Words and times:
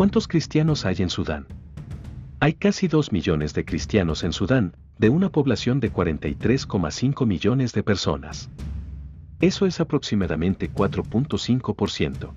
¿Cuántos 0.00 0.28
cristianos 0.28 0.86
hay 0.86 0.96
en 1.00 1.10
Sudán? 1.10 1.46
Hay 2.40 2.54
casi 2.54 2.88
2 2.88 3.12
millones 3.12 3.52
de 3.52 3.66
cristianos 3.66 4.24
en 4.24 4.32
Sudán, 4.32 4.74
de 4.96 5.10
una 5.10 5.28
población 5.28 5.78
de 5.78 5.92
43,5 5.92 7.26
millones 7.26 7.74
de 7.74 7.82
personas. 7.82 8.48
Eso 9.42 9.66
es 9.66 9.78
aproximadamente 9.78 10.72
4.5%. 10.72 12.30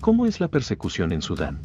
¿Cómo 0.00 0.24
es 0.24 0.38
la 0.38 0.46
persecución 0.46 1.10
en 1.10 1.20
Sudán? 1.20 1.58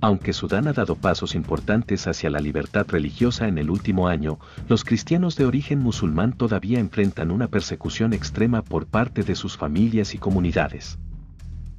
Aunque 0.00 0.32
Sudán 0.32 0.66
ha 0.66 0.72
dado 0.72 0.96
pasos 0.96 1.36
importantes 1.36 2.08
hacia 2.08 2.28
la 2.28 2.40
libertad 2.40 2.84
religiosa 2.88 3.46
en 3.46 3.58
el 3.58 3.70
último 3.70 4.08
año, 4.08 4.40
los 4.68 4.82
cristianos 4.82 5.36
de 5.36 5.44
origen 5.44 5.78
musulmán 5.78 6.32
todavía 6.32 6.80
enfrentan 6.80 7.30
una 7.30 7.46
persecución 7.46 8.12
extrema 8.12 8.62
por 8.62 8.86
parte 8.86 9.22
de 9.22 9.36
sus 9.36 9.56
familias 9.56 10.16
y 10.16 10.18
comunidades. 10.18 10.98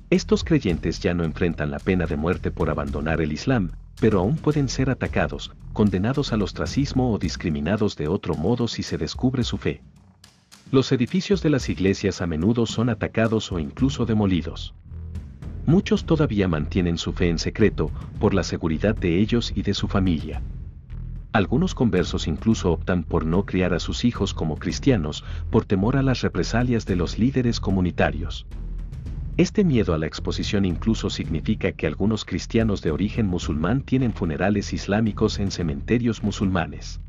Estos 0.09 0.45
creyentes 0.45 1.01
ya 1.01 1.13
no 1.13 1.25
enfrentan 1.25 1.69
la 1.69 1.79
pena 1.79 2.05
de 2.05 2.15
muerte 2.15 2.49
por 2.49 2.69
abandonar 2.69 3.19
el 3.19 3.33
Islam, 3.33 3.71
pero 3.99 4.19
aún 4.19 4.37
pueden 4.37 4.69
ser 4.69 4.89
atacados, 4.89 5.51
condenados 5.73 6.31
al 6.31 6.43
ostracismo 6.43 7.11
o 7.11 7.17
discriminados 7.17 7.97
de 7.97 8.07
otro 8.07 8.35
modo 8.35 8.69
si 8.69 8.83
se 8.83 8.97
descubre 8.97 9.43
su 9.43 9.57
fe. 9.57 9.81
Los 10.71 10.93
edificios 10.93 11.43
de 11.43 11.49
las 11.49 11.67
iglesias 11.67 12.21
a 12.21 12.27
menudo 12.27 12.65
son 12.65 12.89
atacados 12.89 13.51
o 13.51 13.59
incluso 13.59 14.05
demolidos. 14.05 14.73
Muchos 15.65 16.05
todavía 16.05 16.47
mantienen 16.47 16.97
su 16.97 17.11
fe 17.11 17.27
en 17.27 17.37
secreto, 17.39 17.91
por 18.17 18.33
la 18.33 18.43
seguridad 18.43 18.95
de 18.95 19.19
ellos 19.19 19.51
y 19.55 19.63
de 19.63 19.73
su 19.73 19.89
familia. 19.89 20.41
Algunos 21.33 21.75
conversos 21.75 22.27
incluso 22.27 22.71
optan 22.71 23.03
por 23.03 23.25
no 23.25 23.45
criar 23.45 23.73
a 23.73 23.79
sus 23.81 24.05
hijos 24.05 24.33
como 24.33 24.55
cristianos, 24.55 25.25
por 25.51 25.65
temor 25.65 25.97
a 25.97 26.01
las 26.01 26.21
represalias 26.21 26.85
de 26.85 26.95
los 26.95 27.19
líderes 27.19 27.59
comunitarios. 27.59 28.45
Este 29.37 29.63
miedo 29.63 29.93
a 29.93 29.99
la 29.99 30.07
exposición 30.07 30.65
incluso 30.65 31.11
significa 31.11 31.71
que 31.71 31.85
algunos 31.85 32.25
cristianos 32.25 32.81
de 32.81 32.89
origen 32.89 33.27
musulmán 33.27 33.83
tienen 33.83 34.11
funerales 34.11 34.73
islámicos 34.73 35.37
en 35.37 35.51
cementerios 35.51 36.23
musulmanes. 36.23 36.99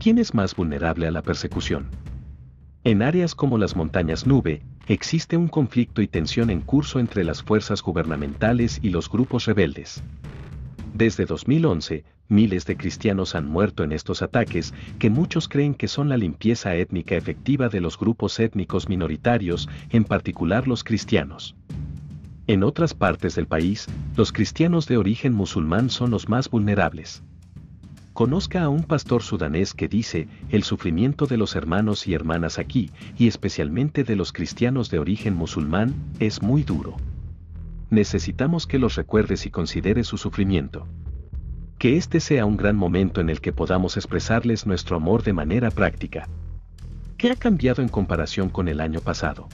¿Quién 0.00 0.18
es 0.18 0.34
más 0.34 0.56
vulnerable 0.56 1.06
a 1.06 1.12
la 1.12 1.22
persecución? 1.22 1.86
En 2.82 3.00
áreas 3.00 3.36
como 3.36 3.58
las 3.58 3.76
montañas 3.76 4.26
nube, 4.26 4.62
existe 4.88 5.36
un 5.36 5.46
conflicto 5.46 6.02
y 6.02 6.08
tensión 6.08 6.50
en 6.50 6.62
curso 6.62 6.98
entre 6.98 7.22
las 7.22 7.44
fuerzas 7.44 7.80
gubernamentales 7.80 8.80
y 8.82 8.90
los 8.90 9.08
grupos 9.08 9.44
rebeldes. 9.44 10.02
Desde 10.94 11.26
2011, 11.26 12.04
miles 12.28 12.66
de 12.66 12.76
cristianos 12.76 13.34
han 13.34 13.46
muerto 13.48 13.84
en 13.84 13.92
estos 13.92 14.22
ataques, 14.22 14.74
que 14.98 15.10
muchos 15.10 15.48
creen 15.48 15.74
que 15.74 15.88
son 15.88 16.08
la 16.08 16.16
limpieza 16.16 16.74
étnica 16.74 17.14
efectiva 17.16 17.68
de 17.68 17.80
los 17.80 17.98
grupos 17.98 18.38
étnicos 18.40 18.88
minoritarios, 18.88 19.68
en 19.90 20.04
particular 20.04 20.68
los 20.68 20.84
cristianos. 20.84 21.56
En 22.46 22.62
otras 22.62 22.94
partes 22.94 23.34
del 23.34 23.46
país, 23.46 23.86
los 24.16 24.32
cristianos 24.32 24.86
de 24.86 24.96
origen 24.96 25.32
musulmán 25.32 25.90
son 25.90 26.10
los 26.10 26.28
más 26.28 26.48
vulnerables. 26.48 27.22
Conozca 28.12 28.62
a 28.62 28.68
un 28.68 28.84
pastor 28.84 29.22
sudanés 29.22 29.74
que 29.74 29.88
dice, 29.88 30.28
el 30.50 30.62
sufrimiento 30.62 31.26
de 31.26 31.36
los 31.36 31.54
hermanos 31.54 32.06
y 32.06 32.14
hermanas 32.14 32.58
aquí, 32.58 32.90
y 33.18 33.26
especialmente 33.26 34.04
de 34.04 34.16
los 34.16 34.32
cristianos 34.32 34.90
de 34.90 34.98
origen 34.98 35.34
musulmán, 35.34 35.94
es 36.18 36.40
muy 36.40 36.62
duro 36.62 36.96
necesitamos 37.90 38.66
que 38.66 38.78
los 38.78 38.96
recuerdes 38.96 39.46
y 39.46 39.50
consideres 39.50 40.06
su 40.06 40.18
sufrimiento. 40.18 40.86
Que 41.78 41.98
este 41.98 42.20
sea 42.20 42.46
un 42.46 42.56
gran 42.56 42.74
momento 42.74 43.20
en 43.20 43.28
el 43.28 43.42
que 43.42 43.52
podamos 43.52 43.98
expresarles 43.98 44.66
nuestro 44.66 44.96
amor 44.96 45.22
de 45.22 45.34
manera 45.34 45.70
práctica. 45.70 46.26
¿Qué 47.18 47.30
ha 47.30 47.36
cambiado 47.36 47.82
en 47.82 47.88
comparación 47.88 48.48
con 48.48 48.68
el 48.68 48.80
año 48.80 49.00
pasado? 49.00 49.48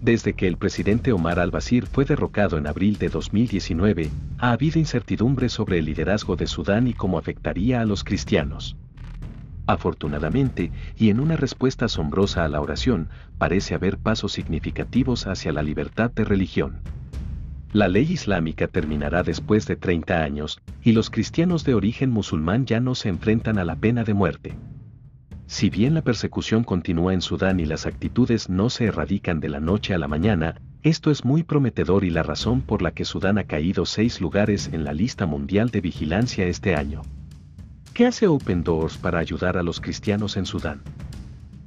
Desde 0.00 0.32
que 0.32 0.48
el 0.48 0.56
presidente 0.56 1.12
Omar 1.12 1.38
al-Bashir 1.38 1.86
fue 1.86 2.04
derrocado 2.04 2.58
en 2.58 2.66
abril 2.66 2.98
de 2.98 3.08
2019, 3.08 4.10
ha 4.38 4.50
habido 4.50 4.80
incertidumbre 4.80 5.48
sobre 5.48 5.78
el 5.78 5.84
liderazgo 5.84 6.34
de 6.34 6.48
Sudán 6.48 6.88
y 6.88 6.94
cómo 6.94 7.18
afectaría 7.18 7.80
a 7.80 7.84
los 7.84 8.02
cristianos. 8.02 8.76
Afortunadamente, 9.66 10.72
y 10.96 11.10
en 11.10 11.20
una 11.20 11.36
respuesta 11.36 11.84
asombrosa 11.84 12.44
a 12.44 12.48
la 12.48 12.60
oración, 12.60 13.10
parece 13.38 13.74
haber 13.74 13.98
pasos 13.98 14.32
significativos 14.32 15.26
hacia 15.26 15.52
la 15.52 15.62
libertad 15.62 16.10
de 16.10 16.24
religión. 16.24 16.80
La 17.78 17.86
ley 17.86 18.10
islámica 18.10 18.66
terminará 18.66 19.22
después 19.22 19.64
de 19.68 19.76
30 19.76 20.24
años, 20.24 20.60
y 20.82 20.90
los 20.90 21.10
cristianos 21.10 21.62
de 21.62 21.74
origen 21.74 22.10
musulmán 22.10 22.66
ya 22.66 22.80
no 22.80 22.96
se 22.96 23.08
enfrentan 23.08 23.56
a 23.56 23.64
la 23.64 23.76
pena 23.76 24.02
de 24.02 24.14
muerte. 24.14 24.56
Si 25.46 25.70
bien 25.70 25.94
la 25.94 26.02
persecución 26.02 26.64
continúa 26.64 27.14
en 27.14 27.22
Sudán 27.22 27.60
y 27.60 27.66
las 27.66 27.86
actitudes 27.86 28.48
no 28.48 28.68
se 28.68 28.86
erradican 28.86 29.38
de 29.38 29.48
la 29.48 29.60
noche 29.60 29.94
a 29.94 29.98
la 29.98 30.08
mañana, 30.08 30.60
esto 30.82 31.12
es 31.12 31.24
muy 31.24 31.44
prometedor 31.44 32.02
y 32.02 32.10
la 32.10 32.24
razón 32.24 32.62
por 32.62 32.82
la 32.82 32.90
que 32.90 33.04
Sudán 33.04 33.38
ha 33.38 33.44
caído 33.44 33.86
seis 33.86 34.20
lugares 34.20 34.70
en 34.72 34.82
la 34.82 34.92
lista 34.92 35.26
mundial 35.26 35.70
de 35.70 35.80
vigilancia 35.80 36.48
este 36.48 36.74
año. 36.74 37.02
¿Qué 37.94 38.06
hace 38.06 38.26
Open 38.26 38.64
Doors 38.64 38.96
para 38.96 39.20
ayudar 39.20 39.56
a 39.56 39.62
los 39.62 39.80
cristianos 39.80 40.36
en 40.36 40.46
Sudán? 40.46 40.80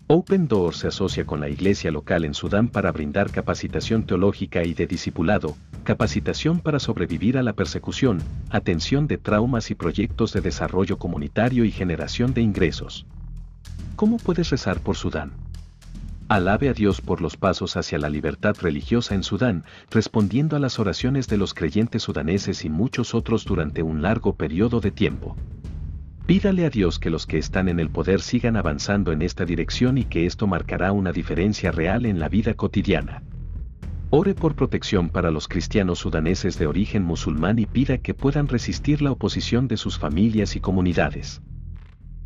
Open 0.08 0.50
Doors 0.50 0.76
se 0.76 0.90
asocia 0.90 1.26
con 1.26 1.40
la 1.40 1.48
iglesia 1.48 1.90
local 1.90 2.26
en 2.26 2.34
Sudán 2.34 2.68
para 2.68 2.92
brindar 2.92 3.32
capacitación 3.32 4.04
teológica 4.04 4.62
y 4.66 4.74
de 4.74 4.86
discipulado, 4.86 5.56
capacitación 5.84 6.60
para 6.60 6.80
sobrevivir 6.80 7.38
a 7.38 7.44
la 7.44 7.54
persecución, 7.54 8.22
atención 8.50 9.08
de 9.08 9.18
traumas 9.18 9.72
y 9.72 9.76
proyectos 9.76 10.34
de 10.34 10.42
desarrollo 10.42 10.98
comunitario 10.98 11.66
y 11.66 11.72
generación 11.72 12.34
de 12.34 12.42
ingresos. 12.42 13.06
¿Cómo 13.96 14.18
puedes 14.18 14.50
rezar 14.50 14.80
por 14.80 14.96
Sudán? 14.96 15.32
Alabe 16.28 16.70
a 16.70 16.74
Dios 16.74 17.02
por 17.02 17.20
los 17.20 17.36
pasos 17.36 17.76
hacia 17.76 18.00
la 18.00 18.10
libertad 18.10 18.56
religiosa 18.62 19.16
en 19.16 19.24
Sudán, 19.24 19.66
respondiendo 19.90 20.56
a 20.56 20.60
las 20.60 20.80
oraciones 20.80 21.28
de 21.28 21.36
los 21.38 21.54
creyentes 21.54 22.04
sudaneses 22.04 22.64
y 22.64 22.70
muchos 22.70 23.14
otros 23.14 23.44
durante 23.44 23.84
un 23.84 24.02
largo 24.02 24.36
periodo 24.36 24.80
de 24.80 24.92
tiempo. 24.92 25.36
Pídale 26.26 26.66
a 26.66 26.70
Dios 26.70 27.00
que 27.00 27.10
los 27.10 27.28
que 27.28 27.38
están 27.38 27.68
en 27.68 27.82
el 27.82 27.90
poder 27.90 28.22
sigan 28.22 28.56
avanzando 28.56 29.12
en 29.12 29.22
esta 29.22 29.44
dirección 29.44 29.98
y 29.98 30.06
que 30.06 30.26
esto 30.26 30.48
marcará 30.48 30.94
una 30.94 31.12
diferencia 31.12 31.72
real 31.72 32.06
en 32.06 32.20
la 32.20 32.30
vida 32.30 32.54
cotidiana. 32.54 33.24
Ore 34.14 34.36
por 34.36 34.56
protección 34.56 35.08
para 35.08 35.32
los 35.32 35.48
cristianos 35.48 36.00
sudaneses 36.00 36.60
de 36.60 36.68
origen 36.68 37.02
musulmán 37.02 37.60
y 37.60 37.66
pida 37.66 37.98
que 38.00 38.14
puedan 38.14 38.50
resistir 38.50 39.02
la 39.02 39.14
oposición 39.14 39.70
de 39.70 39.78
sus 39.78 39.98
familias 39.98 40.58
y 40.58 40.60
comunidades. 40.60 41.42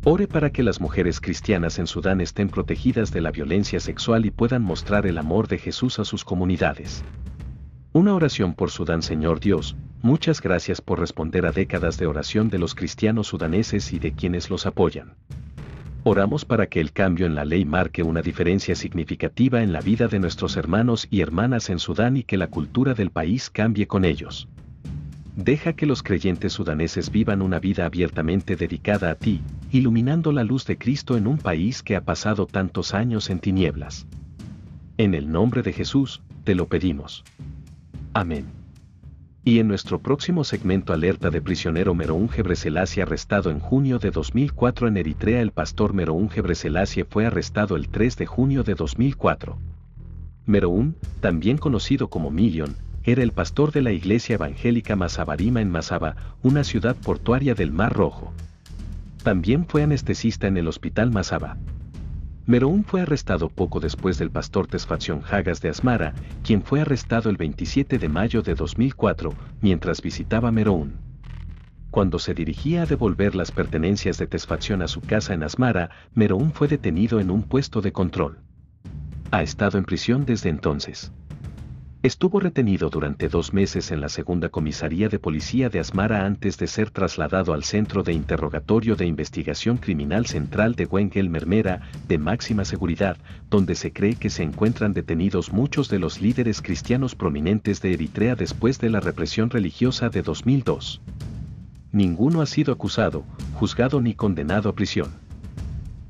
Ore 0.02 0.26
para 0.26 0.50
que 0.50 0.64
las 0.64 0.80
mujeres 0.80 1.20
cristianas 1.20 1.78
en 1.78 1.86
Sudán 1.86 2.20
estén 2.20 2.48
protegidas 2.48 3.12
de 3.12 3.20
la 3.20 3.30
violencia 3.30 3.78
sexual 3.78 4.26
y 4.26 4.32
puedan 4.32 4.62
mostrar 4.62 5.06
el 5.06 5.16
amor 5.16 5.46
de 5.46 5.58
Jesús 5.58 6.00
a 6.00 6.04
sus 6.04 6.24
comunidades. 6.24 7.04
Una 7.92 8.16
oración 8.16 8.54
por 8.54 8.72
Sudán 8.72 9.02
Señor 9.02 9.38
Dios, 9.38 9.76
muchas 10.02 10.42
gracias 10.42 10.80
por 10.80 10.98
responder 10.98 11.46
a 11.46 11.52
décadas 11.52 11.98
de 11.98 12.08
oración 12.08 12.50
de 12.50 12.58
los 12.58 12.74
cristianos 12.74 13.28
sudaneses 13.28 13.92
y 13.92 14.00
de 14.00 14.10
quienes 14.10 14.50
los 14.50 14.66
apoyan. 14.66 15.14
Oramos 16.08 16.44
para 16.44 16.68
que 16.68 16.78
el 16.78 16.92
cambio 16.92 17.26
en 17.26 17.34
la 17.34 17.44
ley 17.44 17.64
marque 17.64 18.04
una 18.04 18.22
diferencia 18.22 18.76
significativa 18.76 19.64
en 19.64 19.72
la 19.72 19.80
vida 19.80 20.06
de 20.06 20.20
nuestros 20.20 20.56
hermanos 20.56 21.08
y 21.10 21.20
hermanas 21.20 21.68
en 21.68 21.80
Sudán 21.80 22.16
y 22.16 22.22
que 22.22 22.36
la 22.36 22.46
cultura 22.46 22.94
del 22.94 23.10
país 23.10 23.50
cambie 23.50 23.88
con 23.88 24.04
ellos. 24.04 24.46
Deja 25.34 25.72
que 25.72 25.84
los 25.84 26.04
creyentes 26.04 26.52
sudaneses 26.52 27.10
vivan 27.10 27.42
una 27.42 27.58
vida 27.58 27.86
abiertamente 27.86 28.54
dedicada 28.54 29.10
a 29.10 29.16
ti, 29.16 29.40
iluminando 29.72 30.30
la 30.30 30.44
luz 30.44 30.64
de 30.64 30.78
Cristo 30.78 31.16
en 31.16 31.26
un 31.26 31.38
país 31.38 31.82
que 31.82 31.96
ha 31.96 32.04
pasado 32.04 32.46
tantos 32.46 32.94
años 32.94 33.28
en 33.28 33.40
tinieblas. 33.40 34.06
En 34.98 35.12
el 35.12 35.28
nombre 35.28 35.62
de 35.62 35.72
Jesús, 35.72 36.22
te 36.44 36.54
lo 36.54 36.68
pedimos. 36.68 37.24
Amén. 38.14 38.55
Y 39.48 39.60
en 39.60 39.68
nuestro 39.68 40.00
próximo 40.00 40.42
segmento 40.42 40.92
alerta 40.92 41.30
de 41.30 41.40
prisionero 41.40 41.94
Meroún 41.94 42.28
Gebreselassie 42.28 43.04
arrestado 43.04 43.48
en 43.52 43.60
junio 43.60 44.00
de 44.00 44.10
2004 44.10 44.88
en 44.88 44.96
Eritrea 44.96 45.40
el 45.40 45.52
pastor 45.52 45.94
Meroún 45.94 46.28
Gebreselassie 46.28 47.04
fue 47.04 47.26
arrestado 47.26 47.76
el 47.76 47.88
3 47.88 48.16
de 48.16 48.26
junio 48.26 48.64
de 48.64 48.74
2004. 48.74 49.56
Meroún, 50.46 50.96
también 51.20 51.58
conocido 51.58 52.08
como 52.08 52.32
Million, 52.32 52.74
era 53.04 53.22
el 53.22 53.30
pastor 53.30 53.70
de 53.70 53.82
la 53.82 53.92
iglesia 53.92 54.34
evangélica 54.34 54.96
Masabarima 54.96 55.60
en 55.60 55.70
Masaba, 55.70 56.16
una 56.42 56.64
ciudad 56.64 56.96
portuaria 56.96 57.54
del 57.54 57.70
Mar 57.70 57.92
Rojo. 57.92 58.32
También 59.22 59.64
fue 59.68 59.84
anestesista 59.84 60.48
en 60.48 60.56
el 60.56 60.66
hospital 60.66 61.12
Masaba. 61.12 61.56
Meroún 62.46 62.84
fue 62.84 63.00
arrestado 63.00 63.48
poco 63.48 63.80
después 63.80 64.18
del 64.18 64.30
pastor 64.30 64.68
Tesfación 64.68 65.20
Hagas 65.28 65.60
de 65.60 65.68
Asmara, 65.68 66.14
quien 66.44 66.62
fue 66.62 66.80
arrestado 66.80 67.28
el 67.28 67.36
27 67.36 67.98
de 67.98 68.08
mayo 68.08 68.40
de 68.42 68.54
2004, 68.54 69.34
mientras 69.60 70.00
visitaba 70.00 70.52
Meroún. 70.52 70.94
Cuando 71.90 72.20
se 72.20 72.34
dirigía 72.34 72.82
a 72.82 72.86
devolver 72.86 73.34
las 73.34 73.50
pertenencias 73.50 74.18
de 74.18 74.28
Tesfación 74.28 74.82
a 74.82 74.86
su 74.86 75.00
casa 75.00 75.34
en 75.34 75.42
Asmara, 75.42 75.90
Meroún 76.14 76.52
fue 76.52 76.68
detenido 76.68 77.18
en 77.18 77.32
un 77.32 77.42
puesto 77.42 77.80
de 77.80 77.90
control. 77.90 78.38
Ha 79.32 79.42
estado 79.42 79.76
en 79.76 79.84
prisión 79.84 80.24
desde 80.24 80.48
entonces. 80.48 81.10
Estuvo 82.02 82.38
retenido 82.38 82.88
durante 82.88 83.28
dos 83.28 83.52
meses 83.52 83.90
en 83.90 84.00
la 84.00 84.08
segunda 84.08 84.48
comisaría 84.48 85.08
de 85.08 85.18
policía 85.18 85.70
de 85.70 85.80
Asmara 85.80 86.24
antes 86.24 86.56
de 86.58 86.66
ser 86.66 86.90
trasladado 86.90 87.52
al 87.52 87.64
Centro 87.64 88.02
de 88.02 88.12
Interrogatorio 88.12 88.96
de 88.96 89.06
Investigación 89.06 89.78
Criminal 89.78 90.26
Central 90.26 90.74
de 90.76 90.84
Wengel 90.84 91.30
Mermera, 91.30 91.80
de 92.06 92.18
máxima 92.18 92.64
seguridad, 92.64 93.16
donde 93.50 93.74
se 93.74 93.92
cree 93.92 94.14
que 94.14 94.30
se 94.30 94.42
encuentran 94.42 94.92
detenidos 94.92 95.52
muchos 95.52 95.88
de 95.88 95.98
los 95.98 96.20
líderes 96.20 96.62
cristianos 96.62 97.14
prominentes 97.14 97.80
de 97.80 97.94
Eritrea 97.94 98.36
después 98.36 98.78
de 98.78 98.90
la 98.90 99.00
represión 99.00 99.50
religiosa 99.50 100.08
de 100.08 100.22
2002. 100.22 101.00
Ninguno 101.92 102.42
ha 102.42 102.46
sido 102.46 102.74
acusado, 102.74 103.24
juzgado 103.54 104.00
ni 104.00 104.14
condenado 104.14 104.68
a 104.68 104.74
prisión. 104.74 105.10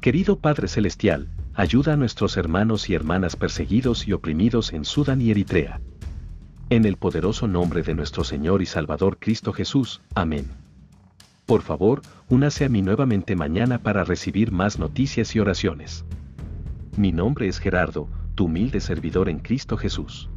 Querido 0.00 0.38
Padre 0.40 0.68
Celestial, 0.68 1.28
ayuda 1.56 1.94
a 1.94 1.96
nuestros 1.96 2.36
hermanos 2.36 2.90
y 2.90 2.94
hermanas 2.94 3.34
perseguidos 3.34 4.06
y 4.06 4.12
oprimidos 4.12 4.74
en 4.74 4.84
Sudán 4.84 5.22
y 5.22 5.30
Eritrea. 5.30 5.80
En 6.68 6.84
el 6.84 6.96
poderoso 6.96 7.48
nombre 7.48 7.82
de 7.82 7.94
nuestro 7.94 8.24
Señor 8.24 8.60
y 8.60 8.66
Salvador 8.66 9.16
Cristo 9.18 9.54
Jesús. 9.54 10.02
Amén. 10.14 10.46
Por 11.46 11.62
favor, 11.62 12.02
únase 12.28 12.66
a 12.66 12.68
mí 12.68 12.82
nuevamente 12.82 13.36
mañana 13.36 13.78
para 13.78 14.04
recibir 14.04 14.52
más 14.52 14.78
noticias 14.78 15.34
y 15.34 15.40
oraciones. 15.40 16.04
Mi 16.96 17.10
nombre 17.10 17.48
es 17.48 17.58
Gerardo, 17.58 18.08
tu 18.34 18.46
humilde 18.46 18.80
servidor 18.80 19.30
en 19.30 19.38
Cristo 19.38 19.78
Jesús. 19.78 20.28